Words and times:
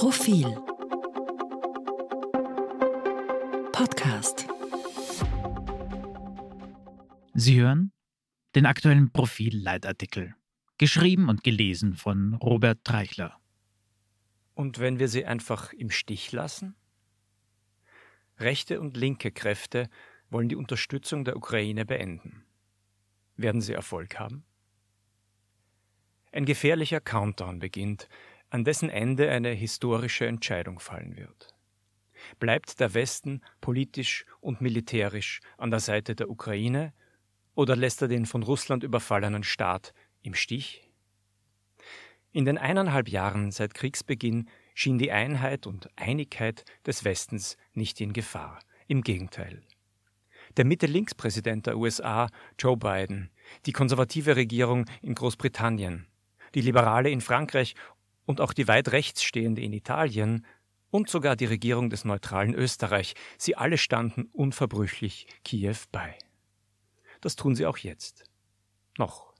Profil 0.00 0.46
Podcast 3.70 4.48
Sie 7.34 7.60
hören 7.60 7.92
den 8.54 8.64
aktuellen 8.64 9.12
Profil-Leitartikel, 9.12 10.34
geschrieben 10.78 11.28
und 11.28 11.44
gelesen 11.44 11.96
von 11.96 12.32
Robert 12.32 12.82
Treichler. 12.82 13.38
Und 14.54 14.78
wenn 14.78 14.98
wir 14.98 15.08
sie 15.08 15.26
einfach 15.26 15.74
im 15.74 15.90
Stich 15.90 16.32
lassen? 16.32 16.76
Rechte 18.38 18.80
und 18.80 18.96
linke 18.96 19.30
Kräfte 19.32 19.90
wollen 20.30 20.48
die 20.48 20.56
Unterstützung 20.56 21.26
der 21.26 21.36
Ukraine 21.36 21.84
beenden. 21.84 22.46
Werden 23.36 23.60
sie 23.60 23.74
Erfolg 23.74 24.18
haben? 24.18 24.44
Ein 26.32 26.46
gefährlicher 26.46 27.00
Countdown 27.00 27.58
beginnt, 27.58 28.08
an 28.50 28.64
dessen 28.64 28.90
Ende 28.90 29.30
eine 29.30 29.50
historische 29.50 30.26
Entscheidung 30.26 30.80
fallen 30.80 31.16
wird. 31.16 31.54
Bleibt 32.38 32.80
der 32.80 32.92
Westen 32.94 33.40
politisch 33.60 34.26
und 34.40 34.60
militärisch 34.60 35.40
an 35.56 35.70
der 35.70 35.80
Seite 35.80 36.14
der 36.14 36.28
Ukraine 36.28 36.92
oder 37.54 37.76
lässt 37.76 38.02
er 38.02 38.08
den 38.08 38.26
von 38.26 38.42
Russland 38.42 38.84
überfallenen 38.84 39.42
Staat 39.42 39.94
im 40.22 40.34
Stich? 40.34 40.82
In 42.32 42.44
den 42.44 42.58
eineinhalb 42.58 43.08
Jahren 43.08 43.50
seit 43.50 43.74
Kriegsbeginn 43.74 44.48
schien 44.74 44.98
die 44.98 45.10
Einheit 45.10 45.66
und 45.66 45.88
Einigkeit 45.96 46.64
des 46.86 47.04
Westens 47.04 47.56
nicht 47.74 48.00
in 48.00 48.12
Gefahr. 48.12 48.60
Im 48.86 49.02
Gegenteil. 49.02 49.62
Der 50.56 50.64
Mitte-Links-Präsident 50.64 51.66
der 51.66 51.76
USA, 51.76 52.28
Joe 52.58 52.76
Biden, 52.76 53.30
die 53.66 53.72
konservative 53.72 54.34
Regierung 54.34 54.84
in 55.00 55.14
Großbritannien, 55.14 56.06
die 56.54 56.60
Liberale 56.60 57.10
in 57.10 57.20
Frankreich 57.20 57.74
und 58.26 58.40
auch 58.40 58.52
die 58.52 58.68
weit 58.68 58.92
rechts 58.92 59.22
stehende 59.22 59.62
in 59.62 59.72
Italien 59.72 60.46
und 60.90 61.08
sogar 61.08 61.36
die 61.36 61.46
Regierung 61.46 61.90
des 61.90 62.04
neutralen 62.04 62.54
Österreich, 62.54 63.14
sie 63.38 63.56
alle 63.56 63.78
standen 63.78 64.24
unverbrüchlich 64.32 65.26
Kiew 65.44 65.76
bei. 65.92 66.16
Das 67.20 67.36
tun 67.36 67.54
sie 67.54 67.66
auch 67.66 67.78
jetzt. 67.78 68.24
Noch. 68.98 69.32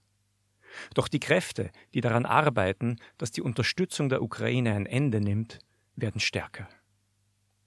Doch 0.93 1.07
die 1.07 1.19
Kräfte, 1.19 1.71
die 1.93 2.01
daran 2.01 2.25
arbeiten, 2.25 2.97
dass 3.17 3.31
die 3.31 3.41
Unterstützung 3.41 4.09
der 4.09 4.21
Ukraine 4.21 4.73
ein 4.73 4.85
Ende 4.85 5.19
nimmt, 5.19 5.59
werden 5.95 6.21
stärker. 6.21 6.69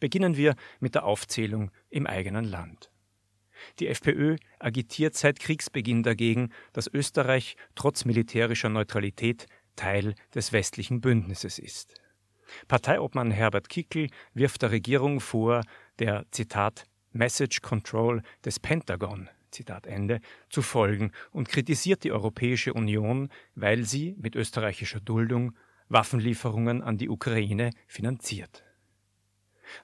Beginnen 0.01 0.37
wir 0.37 0.55
mit 0.81 0.95
der 0.95 1.05
Aufzählung 1.05 1.71
im 1.91 2.07
eigenen 2.07 2.45
Land. 2.45 2.91
Die 3.79 3.89
FPÖ 3.89 4.37
agitiert 4.59 5.15
seit 5.15 5.39
Kriegsbeginn 5.39 6.03
dagegen, 6.03 6.51
dass 6.73 6.89
Österreich 6.93 7.57
trotz 7.75 8.05
militärischer 8.05 8.69
Neutralität 8.69 9.47
Teil 9.77 10.15
des 10.35 10.53
westlichen 10.53 11.01
Bündnisses 11.01 11.59
ist. 11.59 11.95
Parteiobmann 12.69 13.31
Herbert 13.31 13.69
Kickl 13.69 14.09
wirft 14.35 14.63
der 14.63 14.71
Regierung 14.71 15.21
vor, 15.21 15.63
der 15.99 16.27
Zitat 16.31 16.87
Message 17.13 17.63
Control 17.63 18.23
des 18.45 18.61
Pentagon 18.61 19.29
Zitat 19.55 19.87
Ende, 19.87 20.21
zu 20.51 20.61
folgen 20.61 21.13
und 21.31 21.49
kritisiert 21.49 22.05
die 22.05 22.13
Europäische 22.13 22.75
Union, 22.75 23.31
weil 23.55 23.85
sie 23.85 24.15
mit 24.19 24.37
österreichischer 24.37 25.01
Duldung 25.01 25.57
Waffenlieferungen 25.89 26.83
an 26.83 26.99
die 26.99 27.09
Ukraine 27.09 27.71
finanziert. 27.87 28.65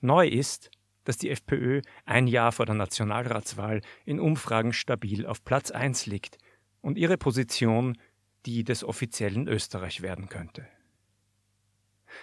Neu 0.01 0.27
ist, 0.27 0.71
dass 1.05 1.17
die 1.17 1.31
FPÖ 1.31 1.81
ein 2.05 2.27
Jahr 2.27 2.53
vor 2.53 2.67
der 2.67 2.75
Nationalratswahl 2.75 3.81
in 4.05 4.21
Umfragen 4.21 4.73
stabil 4.73 5.27
auf 5.27 5.45
Platz 5.45 5.71
1 5.71 6.07
liegt 6.07 6.39
und 6.83 6.99
ihre 6.99 7.17
Position 7.17 7.97
die 8.47 8.65
des 8.65 8.85
offiziellen 8.85 9.49
Österreich 9.49 10.03
werden 10.03 10.29
könnte. 10.29 10.67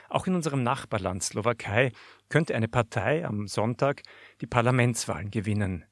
Auch 0.10 0.28
in 0.28 0.36
unserem 0.36 0.64
Nachbarland 0.64 1.24
Slowakei 1.24 1.92
könnte 2.30 2.56
eine 2.56 2.68
Partei 2.68 3.26
am 3.26 3.48
Sonntag 3.48 4.04
die 4.42 4.48
Parlamentswahlen 4.48 5.32
gewinnen. 5.32 5.86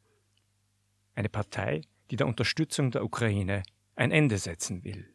Eine 1.16 1.30
Partei, 1.30 1.82
die 2.12 2.18
der 2.18 2.28
Unterstützung 2.28 2.92
der 2.92 3.04
Ukraine 3.04 3.64
ein 3.96 4.12
Ende 4.12 4.38
setzen 4.38 4.84
will. 4.84 5.10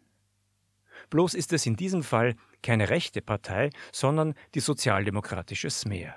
Bloß 1.10 1.34
ist 1.34 1.52
es 1.52 1.66
in 1.66 1.76
diesem 1.76 2.02
Fall 2.02 2.36
keine 2.62 2.90
rechte 2.90 3.22
Partei, 3.22 3.70
sondern 3.92 4.34
die 4.54 4.60
sozialdemokratische 4.60 5.70
Smer. 5.70 6.14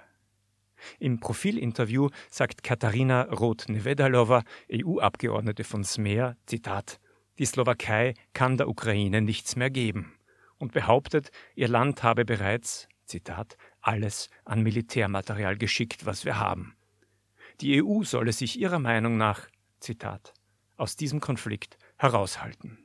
Im 0.99 1.19
Profilinterview 1.19 2.09
sagt 2.29 2.63
Katharina 2.63 3.23
Roth-Nevedalova, 3.23 4.43
EU-Abgeordnete 4.71 5.63
von 5.63 5.85
Smer, 5.85 6.35
Zitat, 6.45 6.99
die 7.39 7.45
Slowakei 7.45 8.13
kann 8.33 8.57
der 8.57 8.69
Ukraine 8.69 9.21
nichts 9.21 9.55
mehr 9.55 9.69
geben 9.69 10.13
und 10.57 10.73
behauptet, 10.73 11.31
ihr 11.55 11.67
Land 11.67 12.03
habe 12.03 12.25
bereits, 12.25 12.87
Zitat, 13.05 13.57
alles 13.81 14.29
an 14.45 14.63
Militärmaterial 14.63 15.57
geschickt, 15.57 16.05
was 16.05 16.25
wir 16.25 16.39
haben. 16.39 16.75
Die 17.61 17.83
EU 17.83 18.03
solle 18.03 18.31
sich 18.31 18.59
ihrer 18.59 18.79
Meinung 18.79 19.17
nach, 19.17 19.47
Zitat, 19.79 20.33
aus 20.77 20.95
diesem 20.95 21.19
Konflikt 21.19 21.77
heraushalten. 21.97 22.77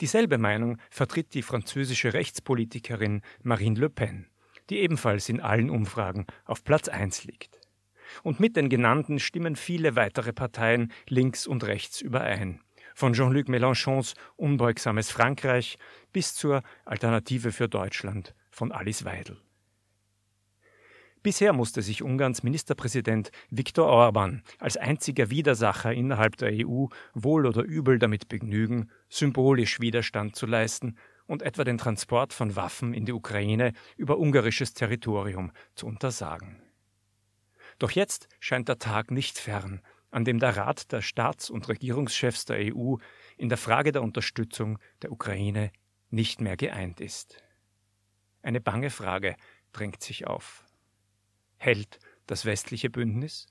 Dieselbe 0.00 0.38
Meinung 0.38 0.78
vertritt 0.90 1.34
die 1.34 1.42
französische 1.42 2.14
Rechtspolitikerin 2.14 3.22
Marine 3.42 3.78
Le 3.78 3.90
Pen 3.90 4.30
die 4.70 4.78
ebenfalls 4.78 5.28
in 5.28 5.40
allen 5.40 5.68
Umfragen 5.68 6.26
auf 6.44 6.64
Platz 6.64 6.88
1 6.88 7.24
liegt. 7.24 7.60
Und 8.22 8.40
mit 8.40 8.56
den 8.56 8.68
genannten 8.68 9.18
stimmen 9.18 9.56
viele 9.56 9.96
weitere 9.96 10.32
Parteien 10.32 10.92
links 11.08 11.46
und 11.46 11.64
rechts 11.64 12.00
überein. 12.00 12.60
Von 13.00 13.14
Jean-Luc 13.14 13.48
Mélenchons 13.48 14.12
unbeugsames 14.36 15.10
Frankreich 15.10 15.78
bis 16.12 16.34
zur 16.34 16.62
Alternative 16.84 17.50
für 17.50 17.66
Deutschland 17.66 18.34
von 18.50 18.72
Alice 18.72 19.06
Weidel. 19.06 19.38
Bisher 21.22 21.54
musste 21.54 21.80
sich 21.80 22.02
Ungarns 22.02 22.42
Ministerpräsident 22.42 23.32
Viktor 23.48 23.86
Orban 23.86 24.42
als 24.58 24.76
einziger 24.76 25.30
Widersacher 25.30 25.94
innerhalb 25.94 26.36
der 26.36 26.52
EU 26.52 26.88
wohl 27.14 27.46
oder 27.46 27.62
übel 27.62 27.98
damit 27.98 28.28
begnügen, 28.28 28.90
symbolisch 29.08 29.80
Widerstand 29.80 30.36
zu 30.36 30.44
leisten 30.44 30.98
und 31.26 31.40
etwa 31.40 31.64
den 31.64 31.78
Transport 31.78 32.34
von 32.34 32.54
Waffen 32.54 32.92
in 32.92 33.06
die 33.06 33.14
Ukraine 33.14 33.72
über 33.96 34.18
ungarisches 34.18 34.74
Territorium 34.74 35.52
zu 35.74 35.86
untersagen. 35.86 36.60
Doch 37.78 37.92
jetzt 37.92 38.28
scheint 38.40 38.68
der 38.68 38.78
Tag 38.78 39.10
nicht 39.10 39.38
fern, 39.38 39.80
an 40.10 40.24
dem 40.24 40.38
der 40.38 40.56
Rat 40.56 40.92
der 40.92 41.02
Staats- 41.02 41.50
und 41.50 41.68
Regierungschefs 41.68 42.44
der 42.44 42.74
EU 42.74 42.96
in 43.36 43.48
der 43.48 43.58
Frage 43.58 43.92
der 43.92 44.02
Unterstützung 44.02 44.78
der 45.02 45.12
Ukraine 45.12 45.70
nicht 46.10 46.40
mehr 46.40 46.56
geeint 46.56 47.00
ist. 47.00 47.42
Eine 48.42 48.60
bange 48.60 48.90
Frage 48.90 49.36
drängt 49.72 50.02
sich 50.02 50.26
auf. 50.26 50.64
Hält 51.58 51.98
das 52.26 52.44
westliche 52.44 52.90
Bündnis? 52.90 53.46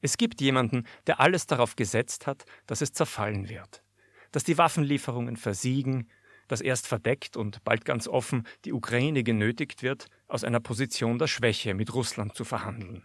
Es 0.00 0.16
gibt 0.16 0.40
jemanden, 0.40 0.86
der 1.06 1.20
alles 1.20 1.46
darauf 1.46 1.76
gesetzt 1.76 2.26
hat, 2.26 2.44
dass 2.66 2.80
es 2.80 2.92
zerfallen 2.92 3.48
wird, 3.48 3.82
dass 4.30 4.44
die 4.44 4.58
Waffenlieferungen 4.58 5.36
versiegen, 5.36 6.08
dass 6.46 6.60
erst 6.60 6.86
verdeckt 6.86 7.36
und 7.36 7.62
bald 7.64 7.84
ganz 7.84 8.08
offen 8.08 8.46
die 8.64 8.72
Ukraine 8.72 9.22
genötigt 9.22 9.82
wird, 9.82 10.06
aus 10.28 10.44
einer 10.44 10.60
Position 10.60 11.18
der 11.18 11.26
Schwäche 11.26 11.74
mit 11.74 11.94
Russland 11.94 12.34
zu 12.34 12.44
verhandeln. 12.44 13.04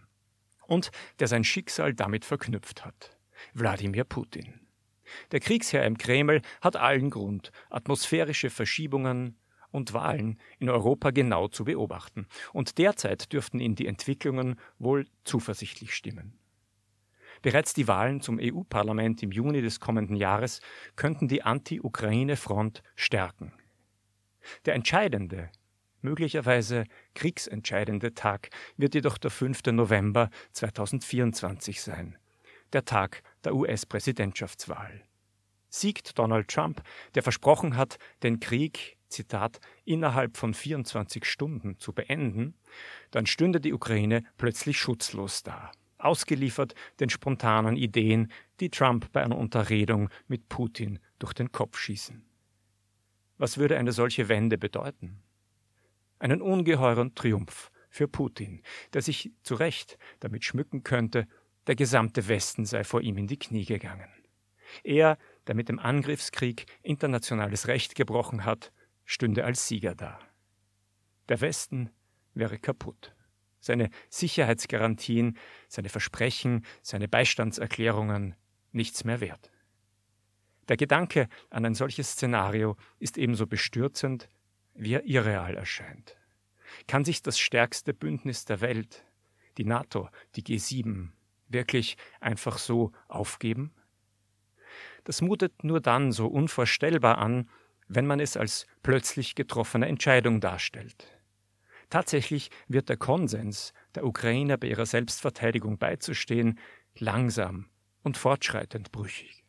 Und 0.66 0.90
der 1.18 1.28
sein 1.28 1.44
Schicksal 1.44 1.94
damit 1.94 2.24
verknüpft 2.24 2.84
hat. 2.84 3.16
Wladimir 3.52 4.04
Putin. 4.04 4.60
Der 5.32 5.40
Kriegsherr 5.40 5.84
im 5.84 5.98
Kreml 5.98 6.40
hat 6.60 6.76
allen 6.76 7.10
Grund, 7.10 7.52
atmosphärische 7.70 8.50
Verschiebungen 8.50 9.36
und 9.70 9.92
Wahlen 9.92 10.38
in 10.58 10.70
Europa 10.70 11.10
genau 11.10 11.48
zu 11.48 11.64
beobachten, 11.64 12.26
und 12.52 12.78
derzeit 12.78 13.32
dürften 13.32 13.60
ihn 13.60 13.74
die 13.74 13.86
Entwicklungen 13.86 14.58
wohl 14.78 15.06
zuversichtlich 15.24 15.94
stimmen. 15.94 16.38
Bereits 17.42 17.74
die 17.74 17.88
Wahlen 17.88 18.20
zum 18.20 18.38
EU-Parlament 18.40 19.22
im 19.22 19.32
Juni 19.32 19.60
des 19.60 19.80
kommenden 19.80 20.16
Jahres 20.16 20.60
könnten 20.96 21.28
die 21.28 21.42
Anti-Ukraine-Front 21.42 22.82
stärken. 22.94 23.52
Der 24.64 24.74
entscheidende, 24.74 25.50
möglicherweise 26.04 26.84
kriegsentscheidende 27.14 28.14
Tag 28.14 28.50
wird 28.76 28.94
jedoch 28.94 29.18
der 29.18 29.30
5. 29.30 29.62
November 29.72 30.30
2024 30.52 31.80
sein, 31.80 32.16
der 32.72 32.84
Tag 32.84 33.22
der 33.42 33.54
US-Präsidentschaftswahl. 33.54 35.02
Siegt 35.68 36.18
Donald 36.18 36.48
Trump, 36.48 36.82
der 37.16 37.24
versprochen 37.24 37.76
hat, 37.76 37.98
den 38.22 38.38
Krieg, 38.38 38.96
Zitat, 39.08 39.60
innerhalb 39.84 40.36
von 40.36 40.54
24 40.54 41.24
Stunden 41.24 41.78
zu 41.78 41.92
beenden, 41.92 42.54
dann 43.10 43.26
stünde 43.26 43.60
die 43.60 43.72
Ukraine 43.72 44.22
plötzlich 44.36 44.78
schutzlos 44.78 45.42
da 45.42 45.72
ausgeliefert 46.04 46.74
den 47.00 47.10
spontanen 47.10 47.76
Ideen, 47.76 48.30
die 48.60 48.70
Trump 48.70 49.10
bei 49.12 49.22
einer 49.22 49.38
Unterredung 49.38 50.10
mit 50.28 50.48
Putin 50.48 50.98
durch 51.18 51.32
den 51.32 51.50
Kopf 51.50 51.78
schießen. 51.78 52.24
Was 53.38 53.58
würde 53.58 53.78
eine 53.78 53.92
solche 53.92 54.28
Wende 54.28 54.58
bedeuten? 54.58 55.23
Einen 56.24 56.40
ungeheuren 56.40 57.14
Triumph 57.14 57.70
für 57.90 58.08
Putin, 58.08 58.62
der 58.94 59.02
sich 59.02 59.30
zu 59.42 59.56
Recht 59.56 59.98
damit 60.20 60.42
schmücken 60.42 60.82
könnte, 60.82 61.28
der 61.66 61.76
gesamte 61.76 62.28
Westen 62.28 62.64
sei 62.64 62.82
vor 62.82 63.02
ihm 63.02 63.18
in 63.18 63.26
die 63.26 63.38
Knie 63.38 63.66
gegangen. 63.66 64.08
Er, 64.84 65.18
der 65.46 65.54
mit 65.54 65.68
dem 65.68 65.78
Angriffskrieg 65.78 66.64
internationales 66.82 67.68
Recht 67.68 67.94
gebrochen 67.94 68.46
hat, 68.46 68.72
stünde 69.04 69.44
als 69.44 69.68
Sieger 69.68 69.94
da. 69.94 70.18
Der 71.28 71.42
Westen 71.42 71.90
wäre 72.32 72.58
kaputt. 72.58 73.14
Seine 73.60 73.90
Sicherheitsgarantien, 74.08 75.36
seine 75.68 75.90
Versprechen, 75.90 76.64
seine 76.80 77.06
Beistandserklärungen 77.06 78.34
nichts 78.72 79.04
mehr 79.04 79.20
wert. 79.20 79.52
Der 80.68 80.78
Gedanke 80.78 81.28
an 81.50 81.66
ein 81.66 81.74
solches 81.74 82.12
Szenario 82.12 82.78
ist 82.98 83.18
ebenso 83.18 83.46
bestürzend, 83.46 84.30
wie 84.74 84.94
er 84.94 85.04
irreal 85.04 85.54
erscheint. 85.54 86.16
Kann 86.86 87.04
sich 87.04 87.22
das 87.22 87.38
stärkste 87.38 87.94
Bündnis 87.94 88.44
der 88.44 88.60
Welt, 88.60 89.04
die 89.58 89.64
NATO, 89.64 90.08
die 90.36 90.42
G7, 90.42 91.10
wirklich 91.48 91.96
einfach 92.20 92.58
so 92.58 92.92
aufgeben? 93.08 93.72
Das 95.04 95.20
mutet 95.20 95.64
nur 95.64 95.80
dann 95.80 96.12
so 96.12 96.26
unvorstellbar 96.26 97.18
an, 97.18 97.48
wenn 97.86 98.06
man 98.06 98.20
es 98.20 98.36
als 98.36 98.66
plötzlich 98.82 99.34
getroffene 99.34 99.86
Entscheidung 99.86 100.40
darstellt. 100.40 101.06
Tatsächlich 101.90 102.50
wird 102.66 102.88
der 102.88 102.96
Konsens, 102.96 103.72
der 103.94 104.06
Ukraine 104.06 104.58
bei 104.58 104.68
ihrer 104.68 104.86
Selbstverteidigung 104.86 105.78
beizustehen, 105.78 106.58
langsam 106.96 107.66
und 108.02 108.16
fortschreitend 108.16 108.90
brüchig. 108.90 109.43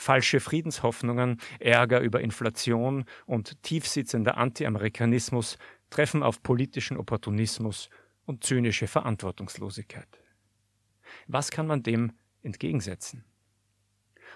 Falsche 0.00 0.40
Friedenshoffnungen, 0.40 1.36
Ärger 1.58 2.00
über 2.00 2.22
Inflation 2.22 3.04
und 3.26 3.62
tiefsitzender 3.62 4.38
Anti-Amerikanismus 4.38 5.58
treffen 5.90 6.22
auf 6.22 6.42
politischen 6.42 6.96
Opportunismus 6.96 7.90
und 8.24 8.42
zynische 8.42 8.86
Verantwortungslosigkeit. 8.86 10.08
Was 11.26 11.50
kann 11.50 11.66
man 11.66 11.82
dem 11.82 12.12
entgegensetzen? 12.42 13.26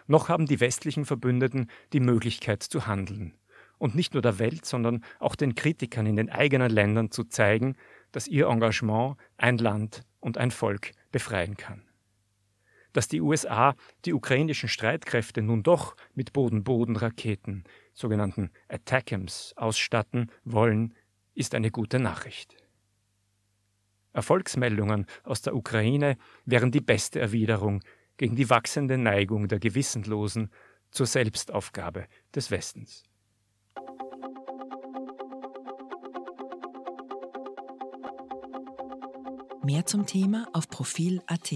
Noch 0.07 0.29
haben 0.29 0.45
die 0.45 0.61
westlichen 0.61 1.07
Verbündeten 1.07 1.71
die 1.95 2.01
Möglichkeit 2.01 2.63
zu 2.63 2.87
handeln 2.87 3.33
und 3.79 3.95
nicht 3.95 4.13
nur 4.13 4.21
der 4.21 4.39
Welt, 4.39 4.67
sondern 4.67 5.03
auch 5.19 5.35
den 5.35 5.55
Kritikern 5.55 6.05
in 6.05 6.17
den 6.17 6.29
eigenen 6.29 6.71
Ländern 6.71 7.11
zu 7.11 7.25
zeigen, 7.25 7.79
dass 8.13 8.29
ihr 8.29 8.49
Engagement 8.49 9.17
ein 9.39 9.57
Land 9.57 10.03
und 10.21 10.37
ein 10.37 10.51
Volk 10.51 10.91
befreien 11.11 11.57
kann. 11.57 11.89
Dass 12.95 13.09
die 13.09 13.21
USA 13.21 13.75
die 14.05 14.15
ukrainischen 14.15 14.69
Streitkräfte 14.69 15.43
nun 15.43 15.63
doch 15.63 15.97
mit 16.15 16.33
Boden-Boden-Raketen, 16.33 17.65
sogenannten 17.93 18.51
Attackams, 18.69 19.53
ausstatten 19.57 20.31
wollen, 20.45 20.95
ist 21.35 21.55
eine 21.57 21.73
gute 21.73 21.99
Nachricht. 21.99 22.57
Erfolgsmeldungen 24.13 25.07
aus 25.25 25.43
der 25.43 25.57
Ukraine 25.57 26.17
wären 26.47 26.71
die 26.71 26.81
beste 26.81 27.19
Erwiderung 27.19 27.83
gegen 28.17 28.37
die 28.37 28.49
wachsende 28.49 28.97
Neigung 28.97 29.49
der 29.49 29.59
Gewissenlosen 29.59 30.51
zur 30.93 31.07
Selbstaufgabe 31.07 32.07
des 32.33 32.53
Westens. 32.53 33.03
Mehr 39.65 39.85
zum 39.85 40.07
Thema 40.07 40.47
auf 40.53 40.69
Profil.at. 40.69 41.53